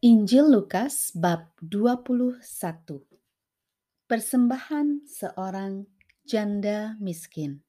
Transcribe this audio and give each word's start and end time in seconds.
Injil 0.00 0.48
Lukas 0.48 1.12
bab 1.12 1.52
21 1.60 2.40
Persembahan 4.08 5.04
seorang 5.04 5.84
janda 6.24 6.96
miskin 6.96 7.60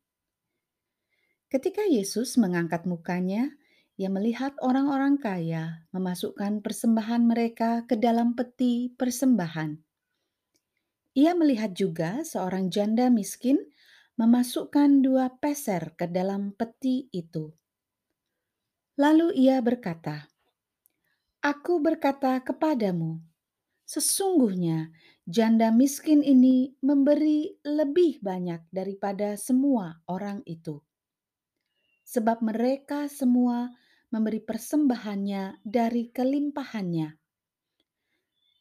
Ketika 1.51 1.83
Yesus 1.83 2.39
mengangkat 2.39 2.87
mukanya, 2.87 3.51
ia 3.99 4.07
melihat 4.07 4.55
orang-orang 4.63 5.19
kaya 5.19 5.83
memasukkan 5.91 6.63
persembahan 6.63 7.27
mereka 7.27 7.83
ke 7.83 7.99
dalam 7.99 8.31
peti 8.31 8.87
persembahan. 8.95 9.75
Ia 11.19 11.35
melihat 11.35 11.75
juga 11.75 12.23
seorang 12.23 12.71
janda 12.71 13.11
miskin 13.11 13.59
memasukkan 14.15 15.03
dua 15.03 15.35
peser 15.35 15.99
ke 15.99 16.07
dalam 16.07 16.55
peti 16.55 17.11
itu. 17.11 17.51
Lalu 18.95 19.35
ia 19.35 19.59
berkata, 19.59 20.30
Aku 21.41 21.81
berkata 21.81 22.37
kepadamu, 22.45 23.17
sesungguhnya 23.89 24.93
janda 25.25 25.73
miskin 25.73 26.21
ini 26.21 26.77
memberi 26.85 27.57
lebih 27.65 28.21
banyak 28.21 28.69
daripada 28.69 29.33
semua 29.41 30.05
orang 30.05 30.45
itu. 30.45 30.85
Sebab 32.05 32.45
mereka 32.45 33.09
semua 33.09 33.73
memberi 34.13 34.37
persembahannya 34.37 35.65
dari 35.65 36.13
kelimpahannya. 36.13 37.09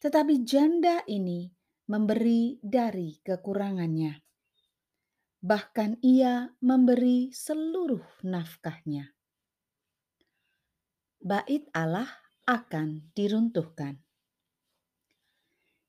Tetapi 0.00 0.34
janda 0.40 1.04
ini 1.04 1.52
memberi 1.84 2.56
dari 2.64 3.20
kekurangannya. 3.20 4.16
Bahkan 5.44 6.00
ia 6.00 6.48
memberi 6.64 7.28
seluruh 7.28 8.24
nafkahnya. 8.24 9.12
Bait 11.20 11.68
Allah 11.76 12.08
akan 12.50 13.14
diruntuhkan. 13.14 14.02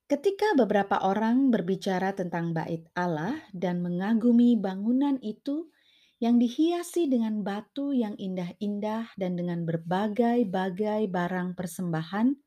Ketika 0.06 0.54
beberapa 0.54 1.02
orang 1.02 1.50
berbicara 1.50 2.14
tentang 2.14 2.54
bait 2.54 2.86
Allah 2.94 3.42
dan 3.50 3.82
mengagumi 3.82 4.54
bangunan 4.54 5.18
itu 5.26 5.74
yang 6.22 6.38
dihiasi 6.38 7.10
dengan 7.10 7.42
batu 7.42 7.90
yang 7.90 8.14
indah-indah 8.14 9.10
dan 9.18 9.34
dengan 9.34 9.66
berbagai-bagai 9.66 11.10
barang 11.10 11.58
persembahan, 11.58 12.38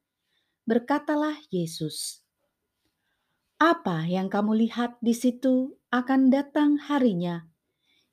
berkatalah 0.64 1.36
Yesus, 1.52 2.24
"Apa 3.60 4.08
yang 4.08 4.32
kamu 4.32 4.64
lihat 4.64 4.96
di 5.04 5.12
situ 5.12 5.76
akan 5.92 6.32
datang 6.32 6.80
harinya, 6.88 7.44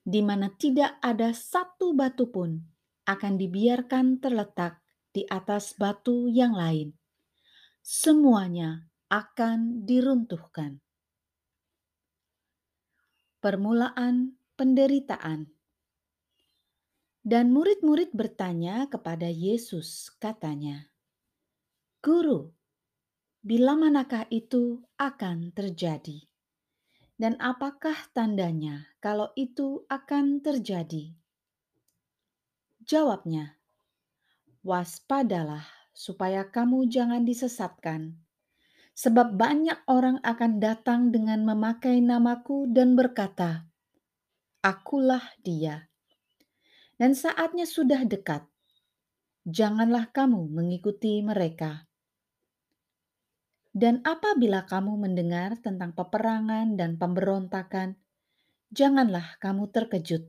di 0.02 0.18
mana 0.18 0.50
tidak 0.58 0.98
ada 0.98 1.30
satu 1.30 1.94
batu 1.94 2.26
pun 2.26 2.58
akan 3.06 3.38
dibiarkan 3.38 4.18
terletak 4.18 4.81
di 5.12 5.28
atas 5.28 5.76
batu 5.76 6.26
yang 6.26 6.56
lain. 6.56 6.96
Semuanya 7.84 8.88
akan 9.12 9.84
diruntuhkan. 9.84 10.80
Permulaan 13.44 14.40
penderitaan. 14.56 15.52
Dan 17.22 17.54
murid-murid 17.54 18.10
bertanya 18.16 18.90
kepada 18.90 19.30
Yesus, 19.30 20.10
katanya, 20.18 20.90
"Guru, 22.02 22.50
bila 23.44 23.78
manakah 23.78 24.26
itu 24.32 24.82
akan 24.98 25.54
terjadi? 25.54 26.26
Dan 27.14 27.38
apakah 27.38 27.94
tandanya 28.10 28.90
kalau 28.98 29.30
itu 29.38 29.86
akan 29.86 30.42
terjadi?" 30.42 31.14
Jawabnya, 32.82 33.61
waspadalah 34.62 35.66
supaya 35.92 36.48
kamu 36.48 36.88
jangan 36.88 37.22
disesatkan. 37.22 38.16
Sebab 38.92 39.34
banyak 39.36 39.88
orang 39.88 40.20
akan 40.20 40.60
datang 40.60 41.10
dengan 41.10 41.42
memakai 41.44 42.00
namaku 42.00 42.68
dan 42.70 42.92
berkata, 42.96 43.68
Akulah 44.62 45.24
dia. 45.42 45.90
Dan 46.96 47.18
saatnya 47.18 47.66
sudah 47.66 48.06
dekat. 48.06 48.46
Janganlah 49.42 50.14
kamu 50.14 50.46
mengikuti 50.46 51.18
mereka. 51.18 51.90
Dan 53.72 54.04
apabila 54.04 54.68
kamu 54.68 55.00
mendengar 55.00 55.56
tentang 55.58 55.96
peperangan 55.96 56.76
dan 56.76 57.00
pemberontakan, 57.00 57.96
janganlah 58.68 59.40
kamu 59.40 59.72
terkejut, 59.72 60.28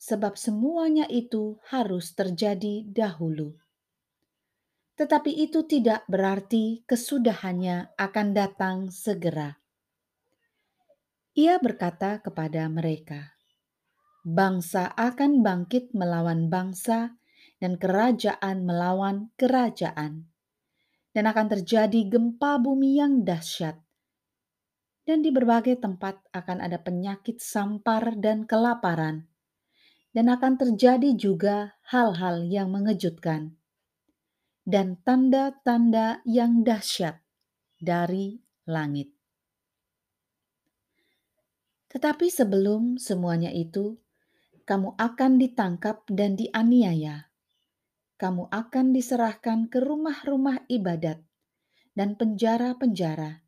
sebab 0.00 0.40
semuanya 0.40 1.04
itu 1.12 1.60
harus 1.68 2.16
terjadi 2.16 2.88
dahulu 2.88 3.60
tetapi 5.00 5.32
itu 5.32 5.64
tidak 5.64 6.04
berarti 6.12 6.84
kesudahannya 6.84 7.96
akan 7.96 8.26
datang 8.36 8.92
segera. 8.92 9.56
Ia 11.32 11.56
berkata 11.56 12.20
kepada 12.20 12.68
mereka, 12.68 13.32
"Bangsa 14.20 14.92
akan 14.92 15.40
bangkit 15.40 15.96
melawan 15.96 16.52
bangsa, 16.52 17.16
dan 17.56 17.80
kerajaan 17.80 18.68
melawan 18.68 19.32
kerajaan, 19.40 20.28
dan 21.16 21.24
akan 21.24 21.48
terjadi 21.48 22.12
gempa 22.12 22.60
bumi 22.60 23.00
yang 23.00 23.24
dahsyat." 23.24 23.80
Dan 25.08 25.24
di 25.24 25.32
berbagai 25.32 25.80
tempat 25.80 26.28
akan 26.28 26.60
ada 26.60 26.76
penyakit 26.76 27.40
sampar 27.40 28.20
dan 28.20 28.44
kelaparan, 28.44 29.29
dan 30.10 30.26
akan 30.30 30.58
terjadi 30.58 31.14
juga 31.14 31.78
hal-hal 31.90 32.46
yang 32.50 32.70
mengejutkan 32.74 33.60
dan 34.70 35.00
tanda-tanda 35.02 36.22
yang 36.22 36.62
dahsyat 36.62 37.18
dari 37.80 38.38
langit. 38.68 39.10
Tetapi 41.90 42.30
sebelum 42.30 43.02
semuanya 43.02 43.50
itu, 43.50 43.98
kamu 44.62 44.94
akan 44.94 45.42
ditangkap 45.42 46.06
dan 46.06 46.38
dianiaya. 46.38 47.26
Kamu 48.14 48.46
akan 48.52 48.94
diserahkan 48.94 49.66
ke 49.66 49.82
rumah-rumah 49.82 50.70
ibadat 50.70 51.18
dan 51.96 52.14
penjara-penjara, 52.14 53.42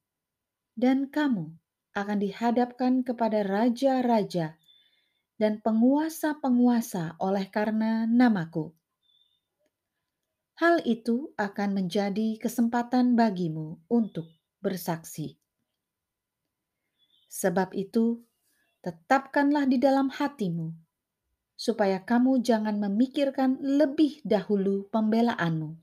dan 0.75 1.07
kamu 1.07 1.55
akan 1.95 2.19
dihadapkan 2.19 3.07
kepada 3.07 3.47
raja-raja 3.47 4.59
dan 5.43 5.59
penguasa-penguasa 5.59 7.19
oleh 7.19 7.51
karena 7.51 8.07
namaku 8.07 8.71
hal 10.63 10.79
itu 10.87 11.35
akan 11.35 11.75
menjadi 11.75 12.39
kesempatan 12.39 13.19
bagimu 13.19 13.83
untuk 13.91 14.31
bersaksi. 14.63 15.35
Sebab 17.27 17.75
itu, 17.75 18.23
tetapkanlah 18.87 19.67
di 19.67 19.83
dalam 19.83 20.07
hatimu, 20.07 20.71
supaya 21.59 21.99
kamu 22.07 22.47
jangan 22.47 22.79
memikirkan 22.79 23.59
lebih 23.59 24.23
dahulu 24.23 24.87
pembelaanmu. 24.95 25.75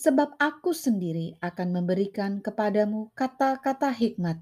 Sebab 0.00 0.40
aku 0.40 0.72
sendiri 0.72 1.36
akan 1.44 1.68
memberikan 1.68 2.40
kepadamu 2.40 3.12
kata-kata 3.12 3.92
hikmat, 3.92 4.40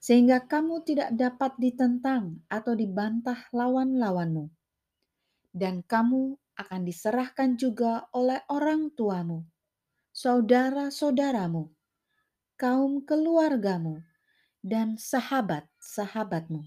sehingga 0.00 0.48
kamu 0.48 0.80
tidak 0.88 1.12
dapat 1.12 1.52
ditentang 1.60 2.40
atau 2.48 2.72
dibantah 2.72 3.36
lawan-lawanmu. 3.52 4.48
Dan 5.52 5.84
kamu 5.84 6.40
akan 6.56 6.80
diserahkan 6.88 7.60
juga 7.60 8.08
oleh 8.16 8.40
orang 8.48 8.96
tuamu, 8.96 9.44
saudara-saudaramu, 10.16 11.68
kaum 12.56 13.04
keluargamu, 13.04 14.00
dan 14.64 14.96
sahabat-sahabatmu. 14.96 16.64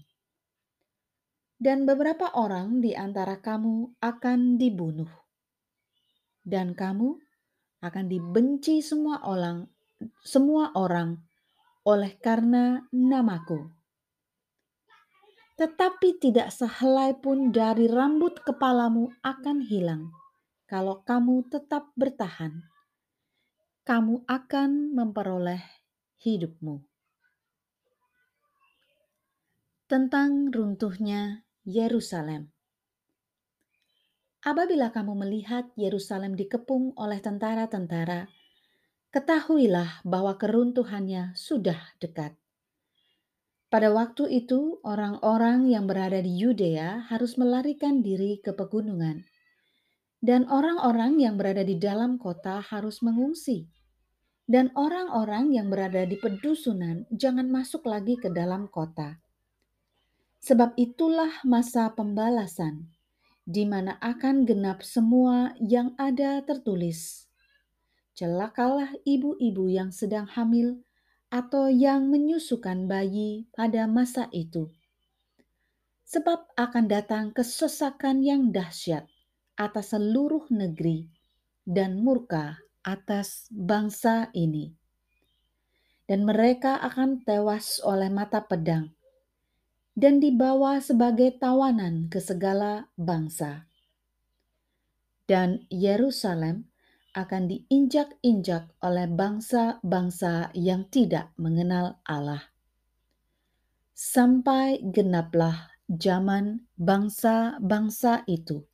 Dan 1.58 1.86
beberapa 1.86 2.30
orang 2.38 2.78
di 2.78 2.94
antara 2.94 3.42
kamu 3.42 3.98
akan 3.98 4.58
dibunuh, 4.58 5.10
dan 6.46 6.76
kamu 6.76 7.18
akan 7.82 8.04
dibenci 8.06 8.78
semua 8.84 9.22
orang, 9.26 9.66
semua 10.22 10.70
orang 10.76 11.24
oleh 11.84 12.16
karena 12.18 12.84
namaku 12.90 13.70
tetapi 15.54 16.18
tidak 16.18 16.50
sehelai 16.50 17.14
pun 17.14 17.54
dari 17.54 17.86
rambut 17.86 18.42
kepalamu 18.42 19.14
akan 19.22 19.62
hilang 19.62 20.10
kalau 20.64 21.06
kamu 21.06 21.46
tetap 21.46 21.94
bertahan. 21.94 22.66
Kamu 23.86 24.26
akan 24.26 24.96
memperoleh 24.96 25.62
hidupmu. 26.24 26.82
Tentang 29.86 30.50
runtuhnya 30.50 31.46
Yerusalem. 31.62 32.50
Apabila 34.42 34.90
kamu 34.90 35.14
melihat 35.22 35.70
Yerusalem 35.78 36.34
dikepung 36.34 36.96
oleh 36.98 37.22
tentara-tentara, 37.22 38.26
ketahuilah 39.14 40.02
bahwa 40.02 40.34
keruntuhannya 40.34 41.38
sudah 41.38 41.78
dekat. 42.02 42.34
Pada 43.70 43.94
waktu 43.94 44.26
itu, 44.42 44.82
orang-orang 44.82 45.70
yang 45.70 45.86
berada 45.86 46.18
di 46.18 46.34
Yudea 46.34 47.06
harus 47.06 47.38
melarikan 47.38 48.02
diri 48.02 48.42
ke 48.42 48.50
pegunungan. 48.50 49.22
dan 50.24 50.48
orang-orang 50.48 51.20
yang 51.20 51.36
berada 51.36 51.60
di 51.60 51.76
dalam 51.76 52.16
kota 52.16 52.64
harus 52.64 53.04
mengungsi. 53.04 53.68
Dan 54.48 54.72
orang-orang 54.72 55.52
yang 55.52 55.68
berada 55.68 56.08
di 56.08 56.16
pedusunan 56.16 57.04
jangan 57.12 57.52
masuk 57.52 57.84
lagi 57.84 58.16
ke 58.16 58.32
dalam 58.32 58.68
kota. 58.72 59.20
Sebab 60.40 60.76
itulah 60.80 61.44
masa 61.44 61.92
pembalasan, 61.92 62.88
di 63.44 63.68
mana 63.68 64.00
akan 64.00 64.48
genap 64.48 64.80
semua 64.80 65.52
yang 65.60 65.92
ada 66.00 66.40
tertulis. 66.44 67.28
Celakalah 68.14 68.94
ibu-ibu 69.02 69.66
yang 69.66 69.90
sedang 69.90 70.30
hamil 70.30 70.78
atau 71.34 71.66
yang 71.66 72.06
menyusukan 72.06 72.86
bayi 72.86 73.50
pada 73.58 73.90
masa 73.90 74.30
itu. 74.30 74.70
Sebab 76.06 76.54
akan 76.54 76.86
datang 76.86 77.34
kesesakan 77.34 78.22
yang 78.22 78.54
dahsyat 78.54 79.10
atas 79.58 79.90
seluruh 79.90 80.46
negeri 80.54 81.10
dan 81.66 81.98
murka 81.98 82.62
atas 82.86 83.50
bangsa 83.50 84.30
ini. 84.30 84.70
Dan 86.06 86.22
mereka 86.22 86.78
akan 86.86 87.26
tewas 87.26 87.82
oleh 87.82 88.14
mata 88.14 88.46
pedang 88.46 88.94
dan 89.94 90.18
dibawa 90.18 90.82
sebagai 90.82 91.38
tawanan 91.38 92.10
ke 92.10 92.18
segala 92.18 92.90
bangsa. 92.98 93.66
Dan 95.24 95.64
Yerusalem 95.72 96.68
akan 97.14 97.46
diinjak-injak 97.46 98.74
oleh 98.82 99.06
bangsa-bangsa 99.06 100.50
yang 100.52 100.90
tidak 100.90 101.30
mengenal 101.38 102.02
Allah. 102.04 102.50
Sampai 103.94 104.82
genaplah 104.82 105.70
zaman 105.86 106.66
bangsa-bangsa 106.74 108.26
itu. 108.26 108.66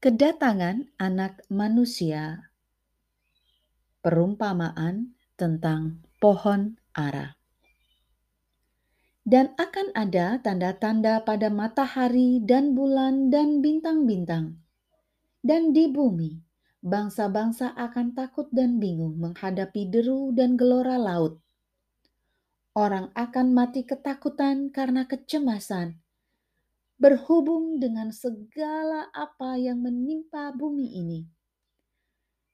Kedatangan 0.00 0.88
Anak 0.96 1.44
Manusia, 1.52 2.48
perumpamaan 4.00 5.12
tentang 5.36 6.00
pohon 6.22 6.78
ara. 6.94 7.34
Dan 9.28 9.52
akan 9.60 9.92
ada 9.92 10.40
tanda-tanda 10.40 11.20
pada 11.20 11.52
matahari 11.52 12.40
dan 12.40 12.72
bulan 12.72 13.28
dan 13.28 13.60
bintang-bintang. 13.60 14.56
Dan 15.38 15.70
di 15.70 15.86
bumi, 15.86 16.34
bangsa-bangsa 16.82 17.74
akan 17.78 18.14
takut 18.14 18.50
dan 18.50 18.82
bingung 18.82 19.18
menghadapi 19.18 19.86
deru 19.86 20.34
dan 20.34 20.58
gelora 20.58 20.98
laut. 20.98 21.38
Orang 22.74 23.10
akan 23.14 23.54
mati 23.54 23.82
ketakutan 23.82 24.70
karena 24.70 25.06
kecemasan 25.06 25.98
berhubung 26.98 27.78
dengan 27.78 28.10
segala 28.10 29.06
apa 29.14 29.54
yang 29.54 29.78
menimpa 29.78 30.50
bumi 30.50 30.98
ini. 30.98 31.20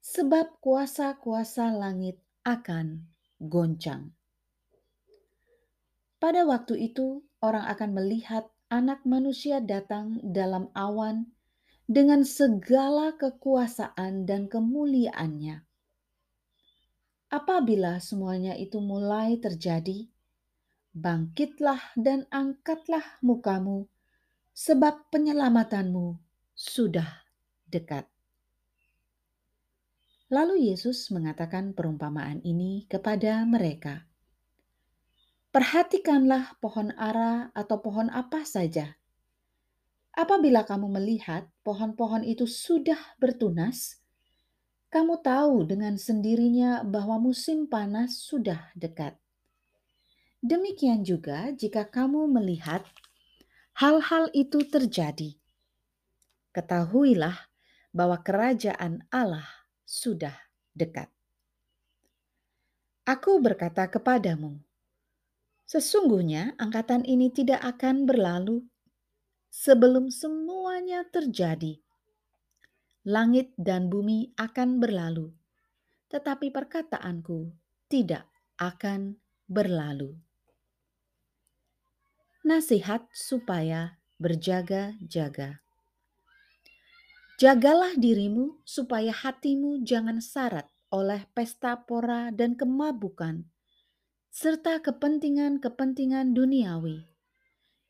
Sebab 0.04 0.60
kuasa-kuasa 0.60 1.72
langit 1.72 2.20
akan 2.44 3.08
goncang. 3.40 4.12
Pada 6.20 6.44
waktu 6.44 6.92
itu, 6.92 7.24
orang 7.40 7.64
akan 7.72 7.90
melihat 7.96 8.52
Anak 8.68 9.04
Manusia 9.08 9.64
datang 9.64 10.20
dalam 10.20 10.68
awan 10.76 11.32
dengan 11.84 12.24
segala 12.24 13.12
kekuasaan 13.16 14.24
dan 14.24 14.48
kemuliaannya. 14.48 15.64
Apabila 17.28 17.98
semuanya 18.00 18.54
itu 18.56 18.78
mulai 18.78 19.36
terjadi, 19.36 20.08
bangkitlah 20.94 21.92
dan 21.98 22.24
angkatlah 22.30 23.18
mukamu 23.20 23.90
sebab 24.54 25.10
penyelamatanmu 25.10 26.16
sudah 26.54 27.26
dekat. 27.66 28.06
Lalu 30.30 30.70
Yesus 30.72 31.10
mengatakan 31.10 31.74
perumpamaan 31.76 32.40
ini 32.46 32.86
kepada 32.88 33.42
mereka. 33.44 34.06
Perhatikanlah 35.50 36.58
pohon 36.58 36.90
ara 36.96 37.50
atau 37.54 37.78
pohon 37.78 38.10
apa 38.10 38.42
saja. 38.42 38.98
Apabila 40.14 40.62
kamu 40.62 40.94
melihat 40.94 41.50
pohon-pohon 41.66 42.22
itu 42.22 42.46
sudah 42.46 43.18
bertunas, 43.18 43.98
kamu 44.94 45.18
tahu 45.26 45.66
dengan 45.66 45.98
sendirinya 45.98 46.86
bahwa 46.86 47.18
musim 47.18 47.66
panas 47.66 48.22
sudah 48.22 48.70
dekat. 48.78 49.18
Demikian 50.38 51.02
juga 51.02 51.50
jika 51.50 51.82
kamu 51.90 52.30
melihat 52.30 52.86
hal-hal 53.74 54.30
itu 54.30 54.62
terjadi, 54.62 55.34
ketahuilah 56.54 57.50
bahwa 57.90 58.22
kerajaan 58.22 59.02
Allah 59.10 59.50
sudah 59.82 60.38
dekat. 60.78 61.10
Aku 63.02 63.42
berkata 63.42 63.90
kepadamu, 63.90 64.62
sesungguhnya 65.66 66.54
angkatan 66.54 67.02
ini 67.02 67.34
tidak 67.34 67.66
akan 67.66 68.06
berlalu 68.06 68.62
sebelum 69.54 70.10
semuanya 70.10 71.06
terjadi. 71.06 71.78
Langit 73.06 73.54
dan 73.54 73.86
bumi 73.86 74.34
akan 74.34 74.82
berlalu, 74.82 75.30
tetapi 76.10 76.50
perkataanku 76.50 77.54
tidak 77.86 78.26
akan 78.58 79.14
berlalu 79.46 80.18
nasihat 82.44 83.08
supaya 83.08 83.96
berjaga-jaga. 84.20 85.64
Jagalah 87.40 87.96
dirimu 87.96 88.60
supaya 88.68 89.16
hatimu 89.16 89.80
jangan 89.80 90.20
syarat 90.20 90.68
oleh 90.92 91.24
pesta 91.32 91.72
pora 91.88 92.28
dan 92.28 92.52
kemabukan, 92.52 93.48
serta 94.28 94.84
kepentingan-kepentingan 94.84 96.36
duniawi, 96.36 97.08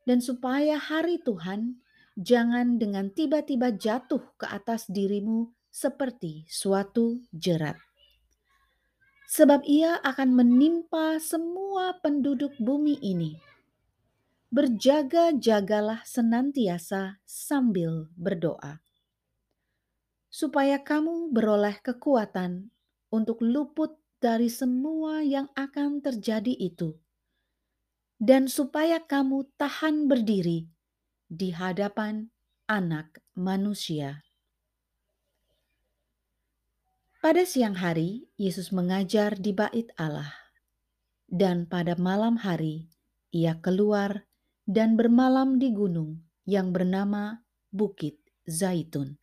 dan 0.05 0.21
supaya 0.21 0.77
hari 0.77 1.21
Tuhan 1.21 1.81
jangan 2.15 2.79
dengan 2.79 3.11
tiba-tiba 3.11 3.75
jatuh 3.75 4.23
ke 4.39 4.47
atas 4.47 4.87
dirimu 4.87 5.51
seperti 5.75 6.47
suatu 6.47 7.19
jerat. 7.35 7.75
Sebab 9.27 9.67
ia 9.67 9.99
akan 9.99 10.31
menimpa 10.31 11.19
semua 11.19 11.99
penduduk 11.99 12.55
bumi 12.63 13.03
ini. 13.03 13.35
Berjaga-jagalah 14.55 16.07
senantiasa 16.07 17.19
sambil 17.27 18.07
berdoa, 18.15 18.79
supaya 20.31 20.79
kamu 20.79 21.35
beroleh 21.35 21.75
kekuatan 21.83 22.71
untuk 23.11 23.43
luput 23.43 23.99
dari 24.23 24.47
semua 24.47 25.27
yang 25.27 25.51
akan 25.59 25.99
terjadi 25.99 26.55
itu, 26.55 26.95
dan 28.23 28.47
supaya 28.47 29.03
kamu 29.03 29.49
tahan 29.59 30.07
berdiri 30.07 30.71
di 31.27 31.51
hadapan 31.51 32.31
Anak 32.71 33.19
Manusia. 33.35 34.23
Pada 37.25 37.43
siang 37.49 37.81
hari, 37.81 38.29
Yesus 38.37 38.69
mengajar 38.69 39.41
di 39.41 39.57
Bait 39.57 39.89
Allah, 39.97 40.29
dan 41.25 41.65
pada 41.65 41.97
malam 41.97 42.37
hari 42.37 42.93
ia 43.33 43.57
keluar 43.65 44.29
dan 44.69 44.95
bermalam 44.95 45.57
di 45.57 45.73
gunung 45.73 46.21
yang 46.45 46.71
bernama 46.71 47.41
Bukit 47.73 48.21
Zaitun. 48.45 49.17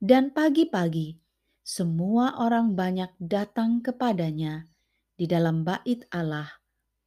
Dan 0.00 0.32
pagi-pagi, 0.32 1.16
semua 1.64 2.36
orang 2.40 2.76
banyak 2.76 3.12
datang 3.20 3.80
kepadanya 3.80 4.68
di 5.16 5.28
dalam 5.28 5.64
bait 5.64 6.08
Allah 6.12 6.59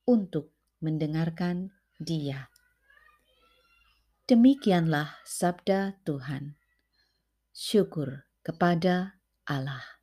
untuk 0.03 0.51
mendengarkan 0.83 1.72
Dia. 1.98 2.51
Demikianlah 4.27 5.19
sabda 5.24 6.00
Tuhan. 6.03 6.55
Syukur 7.55 8.27
kepada 8.43 9.19
Allah. 9.48 10.02